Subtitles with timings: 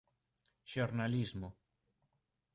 [0.71, 1.49] Xornalismo